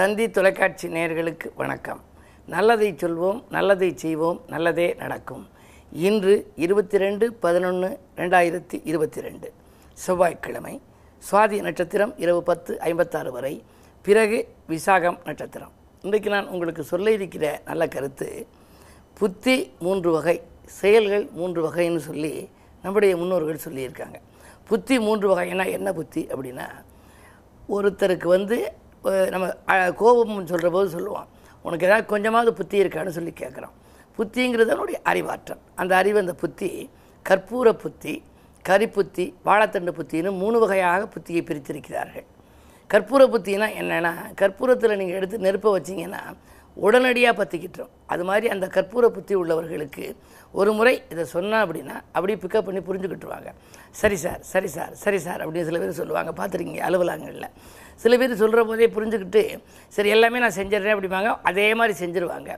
[0.00, 2.00] தந்தி தொலைக்காட்சி நேயர்களுக்கு வணக்கம்.
[2.52, 5.42] நல்லதை சொல்வோம் நல்லதை செய்வோம் நல்லதே நடக்கும்.
[5.92, 9.52] இன்று இருபத்தி ரெண்டு பதினொன்று ரெண்டாயிரத்தி இருபத்தி ரெண்டு
[10.04, 10.80] செவ்வாய்க்கிழமை
[11.30, 13.62] சுவாதி நட்சத்திரம் இரவு பத்து ஐம்பத்தாறு வரை.
[14.02, 15.72] பிறகு விசாகம் நட்சத்திரம்.
[16.02, 18.46] இன்றைக்கு நான் உங்களுக்கு சொல்ல இருக்கிற நல்ல கருத்து
[19.18, 20.40] புத்தி மூன்று வகை
[20.80, 22.34] செயல்கள் மூன்று வகைன்னு சொல்லி
[22.82, 24.18] நம்முடைய முன்னோர்கள் சொல்லியிருக்காங்க.
[24.68, 26.68] புத்தி மூன்று வகைன்னா என்ன புத்தி அப்படின்னா
[27.68, 29.46] ஒருத்தருக்கு வந்து நம்ம
[30.02, 31.28] கோபம்னு சொல்கிற போது சொல்லுவான்
[31.62, 33.76] உனக்கு ஏதாவது கொஞ்சமாவது புத்தி இருக்கான்னு சொல்லி கேட்குறான்.
[34.18, 35.62] புத்திங்கிறது அவனுடைய அறிவாற்றல்.
[35.74, 36.90] அந்த அறிவு அந்த புத்தி
[37.28, 38.22] கற்பூர புத்தி
[38.68, 42.26] கரிப்புத்தி வாழைத்தண்டு புத்தின்னு மூணு வகையாக புத்தியை பிரித்திருக்கிறார்கள்.
[42.90, 46.22] கற்பூர புத்தினா என்னென்னா கற்பூரத்தில் நீங்கள் எடுத்து நெருப்பை வச்சிங்கன்னா
[46.74, 50.16] உடனடியாக பற்றிக்கிட்டோம் அது மாதிரி அந்த கற்பூர புத்தி உள்ளவர்களுக்கு
[50.52, 53.50] ஒரு முறை இதை சொன்னால் அப்படின்னா அப்படியே பிக்கப் பண்ணி புரிஞ்சுக்கிட்டுருவாங்க.
[53.90, 56.30] சரி சார் சரி சார் சரி சார் அப்படின்னு சில பேர் சொல்லுவாங்க.
[56.40, 57.50] பார்த்துருக்கீங்க அலுவலகங்களில்.
[58.02, 59.42] சில பேர் சொல்கிற போதே புரிஞ்சுக்கிட்டு
[59.96, 61.30] சரி எல்லாமே நான் செஞ்சிடுறேன் அப்படிம்பாங்க.
[61.50, 62.50] அதே மாதிரி செஞ்சுருவாங்க.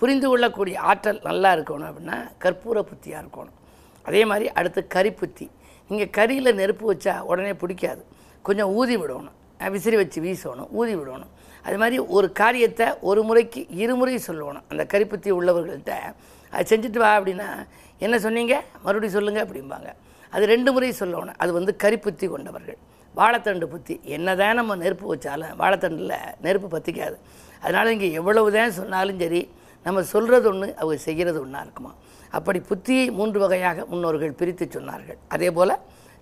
[0.00, 3.54] புரிந்து கொள்ளக்கூடிய ஆற்றல் நல்லா இருக்கணும் அப்படின்னா கற்பூர புத்தியாக இருக்கணும்.
[4.08, 5.46] அதே மாதிரி அடுத்து கரிப்புத்தி
[5.90, 8.02] இங்கே கரியில் நெருப்பு வச்சா உடனே பிடிக்காது.
[8.48, 9.34] கொஞ்சம் ஊதி விடணும்.
[9.74, 11.30] விசிறி வச்சு வீசணும் ஊதி விடணும்.
[11.66, 14.64] அது மாதிரி ஒரு காரியத்தை ஒரு முறைக்கு இருமுறை சொல்லணும்.
[14.72, 15.94] அந்த கரிப்புத்தி உள்ளவர்கள்ட்ட
[16.56, 17.48] அது செஞ்சுட்டு வா அப்படின்னா
[18.04, 18.54] என்ன சொன்னீங்க?
[18.84, 19.88] மறுபடியும் சொல்லுங்கள் அப்படிம்பாங்க.
[20.34, 21.38] அது ரெண்டு முறை சொல்லணும்.
[21.44, 22.78] அது வந்து கரிப்புத்தி கொண்டவர்கள்.
[23.16, 23.94] வாழைத்தண்டு புத்தி.
[24.16, 27.16] என்னதான் நம்ம நெருப்பு வச்சாலும் வாழைத்தண்டில் நெருப்பு பற்றிக்காது
[27.62, 29.42] அதனால் இங்கே எவ்வளவு தான் சொன்னாலும் சரி
[29.86, 31.92] நம்ம சொல்கிறது ஒன்று அவங்க செய்கிறது ஒன்றா இருக்குமா?
[32.36, 35.18] அப்படி புத்தியை மூன்று வகையாக முன்னோர்கள் பிரித்து சொன்னார்கள்.
[35.34, 35.74] அதே போல்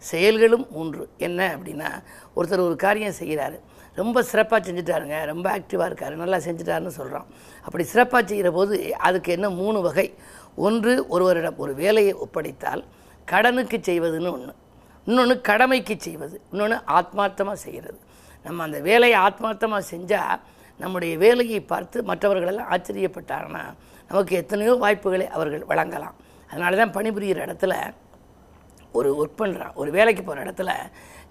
[0.02, 1.04] செயல்களும் மூன்று.
[1.26, 1.90] என்ன அப்படின்னா
[2.36, 3.58] ஒருத்தர் ஒரு காரியம் செய்கிறாரு
[4.00, 7.26] ரொம்ப சிறப்பாக செஞ்சுட்டாருங்க ரொம்ப ஆக்டிவாக இருக்காரு நல்லா செஞ்சுட்டாருன்னு சொல்கிறோம்
[7.66, 8.76] அப்படி சிறப்பாக செய்கிற போது
[9.08, 10.06] அதுக்கு என்ன மூணு வகை?
[10.66, 12.82] ஒன்று ஒருவரிடம் ஒரு வேலையை ஒப்படைத்தால்
[13.28, 14.52] கடனுக்கு செய்வதுன்னு ஒன்று
[15.08, 17.98] இன்னொன்று கடமைக்கு செய்வது இன்னொன்று ஆத்மார்த்தமாக செய்கிறது.
[18.46, 20.40] நம்ம அந்த வேலையை ஆத்மார்த்தமாக செஞ்சால்
[20.82, 23.64] நம்முடைய வேலையை பார்த்து மற்றவர்களெல்லாம் ஆச்சரியப்பட்டாங்கன்னா
[24.10, 26.16] நமக்கு எத்தனையோ வாய்ப்புகளை அவர்கள் வழங்கலாம்.
[26.50, 27.74] அதனால தான் பணிபுரிகிற இடத்துல
[28.98, 30.72] ஒரு ஒர்க் பண்ணுறான் ஒரு வேலைக்கு போகிற இடத்துல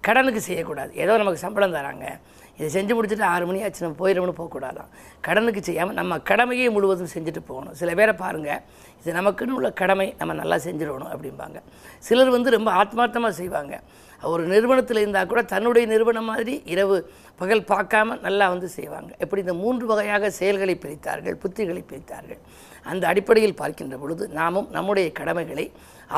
[0.07, 0.91] கடனுக்கு செய்யக்கூடாது.
[1.03, 2.07] ஏதோ நமக்கு சம்பளம் தராங்க.
[2.57, 4.89] இதை செஞ்சு முடிச்சுட்டு ஆறு மணி ஆச்சு நம்ம போயிடணும்னு போகக்கூடாதான்.
[5.27, 7.75] கடனுக்கு செய்யாமல் நம்ம கடமையை முழுவதும் செஞ்சுட்டு போகணும்.
[7.79, 8.61] சில பேரை பாருங்கள்
[8.99, 11.59] இது நமக்குன்னு உள்ள கடமை நம்ம நல்லா செஞ்சிடணும் அப்படிம்பாங்க.
[12.07, 13.75] சிலர் வந்து ரொம்ப ஆத்மார்த்தமாக செய்வாங்க.
[14.31, 16.97] ஒரு நிறுவனத்தில் இருந்தால் கூட தன்னுடைய நிறுவனம் மாதிரி இரவு
[17.41, 19.11] பகல் பார்க்காம நல்லா வந்து செய்வாங்க.
[19.23, 22.39] இப்படி இந்த மூன்று வகையாக செயல்களை பிரித்தார்கள் புத்திகளை பிரித்தார்கள்.
[22.91, 25.65] அந்த அடிப்படையில் பார்க்கின்ற பொழுது நாமும் நம்முடைய கடமைகளை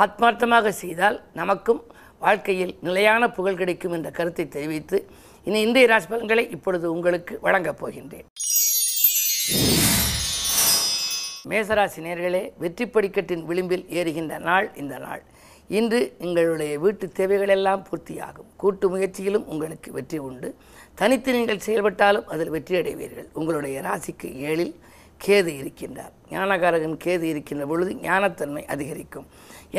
[0.04, 1.82] ஆத்மார்த்தமாக செய்தால் நமக்கும்
[2.26, 4.98] வாழ்க்கையில் நிலையான புகழ் கிடைக்கும் என்ற கருத்தை தெரிவித்து
[5.48, 8.28] இனி இந்திய ராசி பலன்களை இப்பொழுது உங்களுக்கு வழங்கப் போகின்றேன்.
[11.50, 15.22] மேசராசி நேர்களே வெற்றி படிக்கட்டின் விளிம்பில் ஏறுகின்ற நாள் இந்த நாள்.
[15.80, 18.50] இன்று எங்களுடைய வீட்டு தேவைகளெல்லாம் பூர்த்தியாகும்.
[18.58, 20.50] கூட்டு முயற்சியிலும் உங்களுக்கு வெற்றி உண்டு.
[20.96, 24.76] தனித்து நீங்கள் செயல்பட்டாலும் அதில் வெற்றி அடைவீர்கள் உங்களுடைய ராசிக்கு ஏழில்
[25.24, 26.14] கேது இருக்கின்றார்.
[26.32, 29.28] ஞானகாரகன் கேது இருக்கின்ற பொழுது ஞானத்தன்மை அதிகரிக்கும்.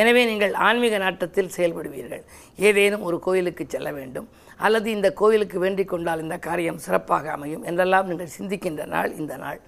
[0.00, 2.22] எனவே நீங்கள் ஆன்மீக நாட்டத்தில் செயல்படுவீர்கள்.
[2.68, 4.28] ஏதேனும் ஒரு கோயிலுக்கு செல்ல வேண்டும்.
[4.66, 9.60] அல்லது இந்த கோயிலுக்கு வேண்டிக் கொண்டால் இந்த காரியம் சிறப்பாக அமையும் என்றெல்லாம் நீங்கள் சிந்திக்கின்ற நாள் இந்த நாள்.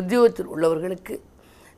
[0.00, 1.16] உத்தியோகத்தில் உள்ளவர்களுக்கு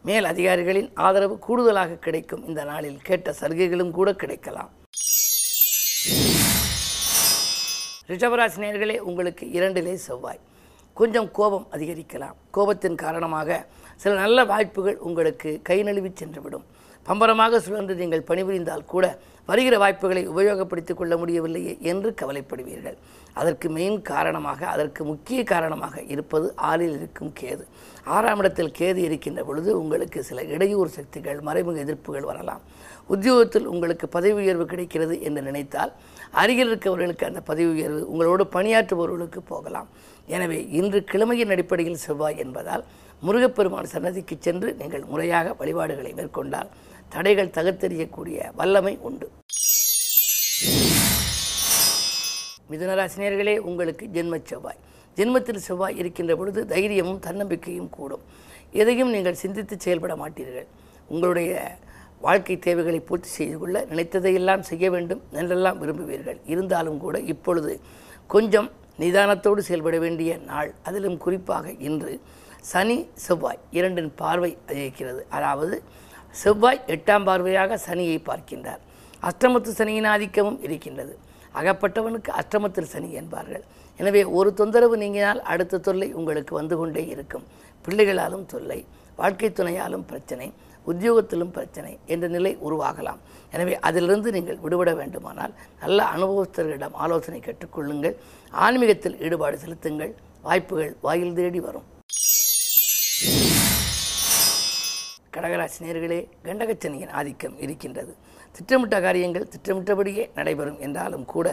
[0.09, 2.47] மேல் அதிகாரிகளின் ஆதரவு கூடுதலாக கிடைக்கும்.
[2.47, 4.73] இந்த நாளில் கேட்ட சலுகைகளும் கூட கிடைக்கலாம்.
[8.11, 10.43] ரிஷபராசினியர்களே உங்களுக்கு இரண்டிலே செவ்வாய்.
[10.99, 12.37] கொஞ்சம் கோபம் அதிகரிக்கலாம்.
[12.57, 13.67] கோபத்தின் காரணமாக
[14.03, 16.65] சில நல்ல வாய்ப்புகள் உங்களுக்கு கை நழுவி சென்றுவிடும்.
[17.07, 19.07] பம்பரமாக சுழன்று நீங்கள் பணிபுரிந்தால் கூட
[19.49, 22.97] வருகிற வாய்ப்புகளை உபயோகப்படுத்திக் கொள்ள முடியவில்லையே என்று கவலைப்படுவீர்கள்.
[23.41, 27.65] அதற்கு மெயின் காரணமாக அதற்கு முக்கிய காரணமாக இருப்பது ஆளில் இருக்கும் கேது.
[28.17, 32.63] ஆறாம் இடத்தில் கேது இருக்கின்ற பொழுது உங்களுக்கு சில இடையூறு சக்திகள் மறைமுக எதிர்ப்புகள் வரலாம்.
[33.15, 35.93] உத்தியோகத்தில் உங்களுக்கு பதவி உயர்வு கிடைக்கிறது என்று நினைத்தால்
[36.41, 39.89] அருகில் இருக்கவர்களுக்கு அந்த பதவி உயர்வு உங்களோடு பணியாற்றுபவர்களுக்கு போகலாம்.
[40.35, 42.85] எனவே இன்று கிழமையின் அடிப்படையில் செவ்வாய் என்பதால்
[43.27, 46.71] முருகப்பெருமான் சன்னதிக்கு சென்று நீங்கள் முறையாக வழிபாடுகளை மேற்கொண்டால்
[47.15, 49.27] தடைகள் தகர்த்தெறியக்கூடிய வல்லமை உண்டு.
[52.71, 54.81] மிதுனராசினியர்களே உங்களுக்கு ஜென்ம செவ்வாய்.
[55.19, 58.25] ஜென்மத்தில் செவ்வாய் இருக்கின்ற பொழுது தைரியமும் தன்னம்பிக்கையும் கூடும்.
[58.83, 60.69] எதையும் நீங்கள் சிந்தித்து செயல்பட மாட்டீர்கள்.
[61.13, 61.53] உங்களுடைய
[62.27, 66.39] வாழ்க்கை தேவைகளை பூர்த்தி செய்து கொள்ள நினைத்ததையெல்லாம் செய்ய வேண்டும் என்றெல்லாம் விரும்புவீர்கள்.
[66.53, 67.73] இருந்தாலும் கூட இப்பொழுது
[68.35, 68.69] கொஞ்சம்
[69.03, 70.71] நிதானத்தோடு செயல்பட வேண்டிய நாள்.
[70.89, 72.13] அதிலும் குறிப்பாக இன்று
[72.71, 74.51] சனி செவ்வாய் இரண்டின் பார்வை
[74.83, 75.77] இருக்கிறது அதாவது
[76.43, 78.83] செவ்வாய் எட்டாம் பார்வையாக சனியை பார்க்கின்றார்.
[79.29, 81.15] அஷ்டமத்து சனியின் ஆதிக்கமும் இருக்கின்றது.
[81.59, 83.65] அகப்பட்டவனுக்கு அஷ்டமத்தில் சனி என்பார்கள்.
[84.01, 87.45] எனவே ஒரு தொந்தரவு நீங்கினால் அடுத்த தொல்லை உங்களுக்கு வந்து கொண்டே இருக்கும்.
[87.85, 88.79] பிள்ளைகளாலும் தொல்லை
[89.21, 90.47] வாழ்க்கை துணையாலும் பிரச்சனை.
[90.91, 93.21] உத்தியோகத்திலும் பிரச்சனை என்ற நிலை உருவாகலாம்.
[93.55, 98.17] எனவே அதிலிருந்து நீங்கள் விடுபட வேண்டுமானால் நல்ல அனுபவஸ்தர்களிடம் ஆலோசனை கேட்டுக்கொள்ளுங்கள்.
[98.67, 100.15] ஆன்மீகத்தில் ஈடுபாடு செலுத்துங்கள்.
[100.49, 101.89] வாய்ப்புகள் வாயில் தேடி வரும்.
[105.35, 108.13] கடகராசினியர்களே கண்டகச்சனியின் ஆதிக்கம் இருக்கின்றது.
[108.57, 111.47] திட்டமிட்ட காரியங்கள் திட்டமிட்டபடியே நடைபெறும் என்றாலும் கூட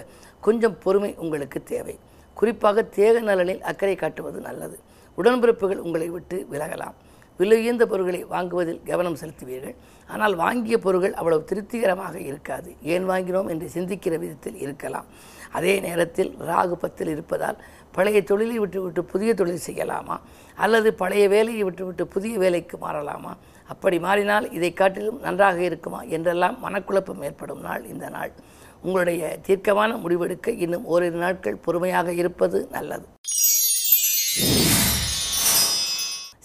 [0.48, 1.96] கொஞ்சம் பொறுமை உங்களுக்கு தேவை.
[2.40, 4.78] குறிப்பாக தேக நலனில் அக்கறை காட்டுவது நல்லது.
[5.18, 6.96] உடன்பிறப்புகள் உங்களை விட்டு விலகலாம்.
[7.42, 9.76] விலையுயர்ந்த பொருட்களை வாங்குவதில் கவனம் செலுத்துவீர்கள்.
[10.14, 12.70] ஆனால் வாங்கிய பொருட்கள் அவ்வளவு திருப்திகரமாக இருக்காது.
[12.94, 15.08] ஏன் வாங்கினோம் என்று சிந்திக்கிற விதத்தில் இருக்கலாம்.
[15.58, 17.58] அதே நேரத்தில் ராகு பத்தில் இருப்பதால்
[17.96, 20.16] பழைய தொழிலை விட்டுவிட்டு புதிய தொழில் செய்யலாமா?
[20.64, 23.34] அல்லது பழைய வேலையை விட்டுவிட்டு புதிய வேலைக்கு மாறலாமா?
[23.74, 26.02] அப்படி மாறினால் இதை காட்டிலும் நன்றாக இருக்குமா?
[26.16, 28.32] என்றெல்லாம் மனக்குழப்பம் ஏற்படும் நாள் இந்த நாள்.
[28.86, 33.06] உங்களுடைய தீர்க்கமான முடிவெடுக்க இன்னும் ஓரிரு நாட்கள் பொறுமையாக இருப்பது நல்லது.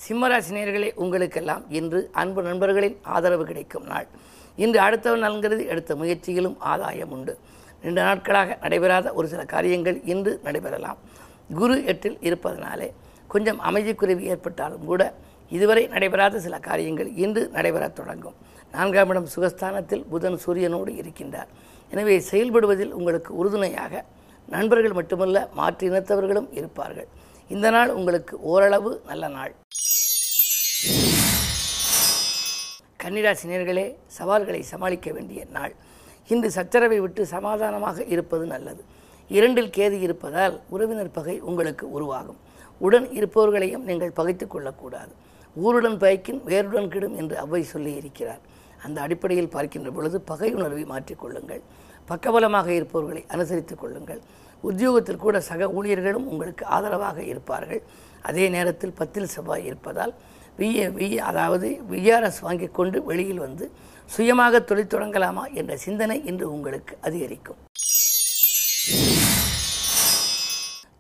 [0.07, 4.07] சிம்மராசினியர்களே உங்களுக்கெல்லாம் இன்று அன்பு நண்பர்களின் ஆதரவு கிடைக்கும் நாள்.
[4.65, 7.33] இன்று அடுத்தவன் நலங்கிறது எடுத்த முயற்சியிலும் ஆதாயம் உண்டு.
[7.85, 10.99] ரெண்டு நாட்களாக நடைபெறாத ஒரு சில காரியங்கள் இன்று நடைபெறலாம்.
[11.59, 12.89] குரு எட்டில் இருப்பதனாலே
[13.33, 15.03] கொஞ்சம் அமைதிக்குறைவு ஏற்பட்டாலும் கூட
[15.57, 18.37] இதுவரை நடைபெறாத சில காரியங்கள் இன்று நடைபெறத் தொடங்கும்.
[18.77, 21.51] நான்காம் இடம் சுகஸ்தானத்தில் புதன் சூரியனோடு இருக்கின்றார்.
[21.93, 24.05] எனவே செயல்படுவதில் உங்களுக்கு உறுதுணையாக
[24.55, 27.09] நண்பர்கள் மட்டுமல்ல மாற்று இனத்தவர்களும் இருப்பார்கள்.
[27.55, 29.53] இந்த நாள் உங்களுக்கு ஓரளவு நல்ல நாள்.
[33.07, 33.85] கன்னிராசினியர்களே
[34.17, 35.75] சவால்களை சமாளிக்க வேண்டிய நாள்.
[36.31, 38.83] இன்று சச்சரவை விட்டு சமாதானமாக இருப்பது நல்லது.
[39.37, 42.41] இரண்டில் கேது இருப்பதால் உறவினர் பகை உங்களுக்கு உருவாகும்.
[42.87, 45.13] உடன் இருப்பவர்களையும் நீங்கள் பகைத்து கொள்ளக்கூடாது.
[45.57, 48.43] ஊருடன் பயக்கின் வேருடன் கிடும் என்று அவ்வை சொல்லி இருக்கிறார்.
[48.85, 51.63] அந்த அடிப்படையில் பார்க்கின்ற பொழுது பகை உணர்வை மாற்றிக்கொள்ளுங்கள்
[52.11, 54.21] பக்கபலமாக இருப்பவர்களை அனுசரித்துக் கொள்ளுங்கள்.
[54.63, 57.83] உத்தியோகத்தில் கூட சக ஊழியர்களும் உங்களுக்கு ஆதரவாக இருப்பார்கள்.
[58.23, 60.15] அதே நேரத்தில் பத்தில் செவ்வாய் இருப்பதால்
[60.59, 63.65] விஏ வி அதாவது விஆர்எஸ் வாங்கி கொண்டு வெளியில் வந்து
[64.15, 67.61] சுயமாக தொழில் தொடங்கலாமா என்ற சிந்தனை இன்று உங்களுக்கு அதிகரிக்கும்.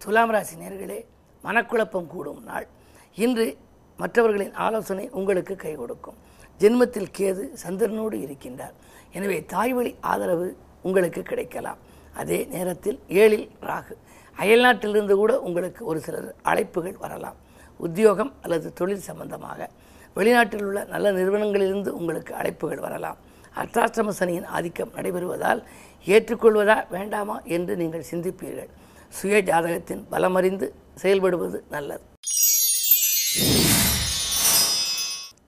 [0.03, 0.99] துலாம் ராசி நேர்களே
[1.44, 2.67] மனக்குழப்பம் கூடும் நாள்.
[3.25, 3.47] இன்று
[3.99, 6.19] மற்றவர்களின் ஆலோசனை உங்களுக்கு கை கொடுக்கும்.
[6.61, 8.75] ஜென்மத்தில் கேது சந்திரனோடு இருக்கின்றார்.
[9.17, 10.49] எனவே தாய்வழி ஆதரவு
[10.82, 11.81] உங்களுக்கு கிடைக்கலாம்.
[12.20, 13.94] அதே நேரத்தில் ஏழில் ராகு.
[14.37, 17.37] அயல்நாட்டிலிருந்து கூட உங்களுக்கு ஒரு சிலர் அழைப்புகள் வரலாம்.
[17.76, 19.69] உத்தியோகம் அல்லது தொழில் சம்பந்தமாக
[20.17, 23.19] வெளிநாட்டில் உள்ள நல்ல நிறுவனங்களிலிருந்து உங்களுக்கு அழைப்புகள் வரலாம்.
[23.56, 25.61] அர்த்தாஷ்டம சனியின் ஆதிக்கம் நடைபெறுவதால்
[26.06, 28.70] ஏற்றுக்கொள்வதா வேண்டாமா என்று நீங்கள் சிந்திப்பீர்கள்.
[29.08, 30.69] சுய ஜாதகத்தின் பலமறிந்து
[31.02, 32.05] செயல்படுவது நல்லது.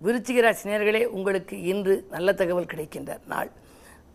[0.04, 3.50] விருச்சிக உங்களுக்கு இன்று நல்ல தகவல் கிடைக்கின்ற நாள்.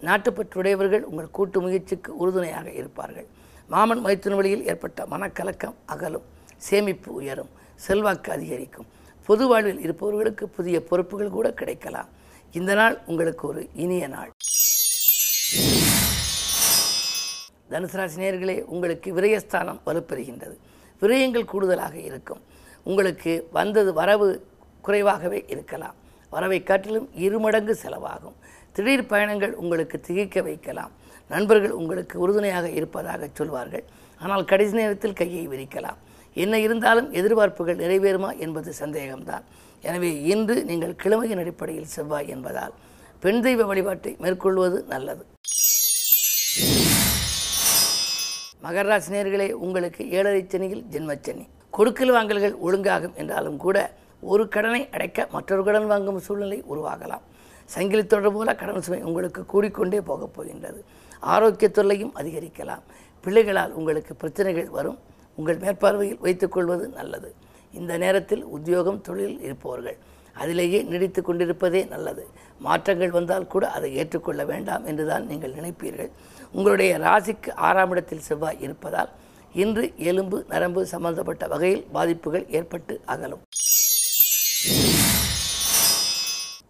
[0.02, 3.28] நாட்டுப்பற்றுடையவர்கள் உங்கள் கூட்டு முயற்சிக்கு உறுதுணையாக இருப்பார்கள்.
[3.68, 6.26] மாமன் மைத்துன வழியில் ஏற்பட்ட மனக்கலக்கம் அகலும்
[6.58, 7.52] சேமிப்பு உயரும்.
[7.86, 8.90] செல்வாக்கு அதிகரிக்கும்.
[9.28, 12.10] பொது வாழ்வில் இருப்பவர்களுக்கு புதிய பொறுப்புகள் கூட கிடைக்கலாம்.
[12.58, 14.32] இந்த நாள் உங்களுக்கு ஒரு இனிய நாள்.
[17.72, 20.56] தனுசு உங்களுக்கு விரயஸ்தானம் வலுப்பெறுகின்றது.
[21.02, 22.42] விரயங்கள் கூடுதலாக இருக்கும்.
[22.90, 24.28] உங்களுக்கு வந்தது வரவு
[24.82, 25.96] குறைவாகவே இருக்கலாம்.
[26.30, 28.38] வரவை காட்டிலும் இருமடங்கு செலவாகும்.
[28.76, 30.94] திடீர் பயணங்கள் உங்களுக்கு திகைக்க வைக்கலாம்.
[31.30, 33.86] நண்பர்கள் உங்களுக்கு உறுதுணையாக இருப்பதாக சொல்வார்கள்.
[34.24, 36.00] ஆனால் கடைசி நேரத்தில் கையை விரிக்கலாம்.
[36.34, 39.46] என்ன இருந்தாலும் எதிர்பார்ப்புகள் நிறைவேறுமா என்பது சந்தேகம்தான்.
[39.82, 42.74] எனவே இன்று நீங்கள் கிழமையின் அடிப்படையில் செவ்வாய் என்பதால்
[43.20, 45.24] பெண் தெய்வ வழிபாட்டை மேற்கொள்வது நல்லது.
[48.66, 51.46] மகராசினியர்களே உங்களுக்கு ஏழரை சனியில் ஜென்மச்சனி.
[51.70, 53.78] கொடுக்கல் வாங்கல்கள் ஒழுங்காகும் என்றாலும் கூட
[54.22, 57.24] ஒரு கடனை அடைக்க மற்றொரு கடன் வாங்கும் சூழ்நிலை உருவாகலாம்.
[57.66, 60.84] சங்கிலி தொடர் போல கடன் சுமை உங்களுக்கு கூடிக்கொண்டே போகப் போகின்றது.
[61.20, 62.84] ஆரோக்கிய தொல்லையும் அதிகரிக்கலாம்.
[63.24, 65.00] பிள்ளைகளால் உங்களுக்கு பிரச்சனைகள் வரும்.
[65.36, 67.30] உங்கள் மேற்பார்வையில் வைத்துக்கொள்வது நல்லது.
[67.80, 69.98] இந்த நேரத்தில் உத்தியோகம் தொழில் இருப்பவர்கள்
[70.42, 72.24] அதிலேயே நீடித்து கொண்டிருப்பதே நல்லது.
[72.60, 76.12] மாற்றங்கள் வந்தால் கூட அதை ஏற்றுக்கொள்ள வேண்டாம் என்றுதான் நீங்கள் நினைப்பீர்கள்.
[76.52, 79.12] உங்களுடைய ராசிக்கு ஆறாம் இடத்தில் செவ்வாய் இருப்பதால்
[79.64, 83.44] இன்று எலும்பு நரம்பு சம்பந்தப்பட்ட வகையில் பாதிப்புகள் ஏற்பட்டு அகலும்.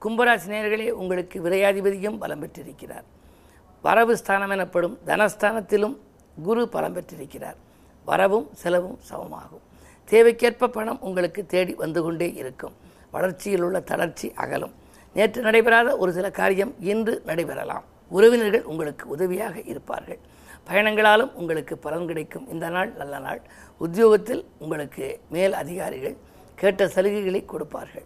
[0.04, 3.06] கும்பராசி நேயர்களே உங்களுக்கு விரையாதிபதியும் பலம் பெற்றிருக்கிறார்.
[3.82, 5.96] வரவு ஸ்தானம் எனப்படும் தனஸ்தானத்திலும்
[6.44, 7.58] குரு பலம் பெற்றிருக்கிறார்.
[8.06, 9.64] வரவும் செலவும் சமமாகும்.
[10.10, 12.76] தேவைக்கேற்ப பணம் உங்களுக்கு தேடி வந்து கொண்டே இருக்கும்.
[13.12, 14.74] வளர்ச்சியில் உள்ள தளர்ச்சி அகலும்.
[15.14, 17.84] நேற்று நடைபெறாத ஒரு சில காரியம் இன்று நடைபெறலாம்.
[18.10, 20.20] உறவினர்கள் உங்களுக்கு உதவியாக இருப்பார்கள்.
[20.68, 22.50] பயணங்களாலும் உங்களுக்கு பலன் கிடைக்கும்.
[22.50, 23.42] இந்த நாள் நல்ல நாள்.
[23.78, 26.16] உத்தியோகத்தில் உங்களுக்கு மேல் அதிகாரிகள்
[26.56, 28.04] கேட்ட சலுகைகளை கொடுப்பார்கள்.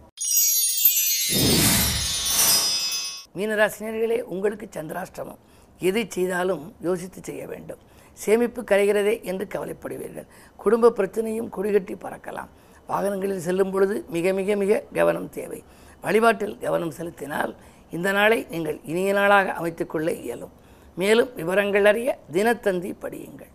[3.36, 5.38] மீனராசினியர்களே உங்களுக்கு சந்திராஷ்டமம்.
[5.78, 7.78] எதை செய்தாலும் யோசித்து செய்ய வேண்டும்.
[8.22, 10.28] சேமிப்பு கரைகிறதே என்று கவலைப்படுவீர்கள்.
[10.62, 12.50] குடும்ப பிரச்சனையும் கொடிகட்டி பறக்கலாம்.
[12.90, 15.60] வாகனங்களில் செல்லும் பொழுது மிக மிக மிக கவனம் தேவை.
[16.04, 17.52] வழிபாட்டில் கவனம் செலுத்தினால்
[17.96, 20.54] இந்த நாளை நீங்கள் இனிய நாளாக அமைத்துக்கொள்ள இயலும்.
[21.00, 23.52] மேலும் விவரங்கள் அறிய தினத்தந்தி படியுங்கள்.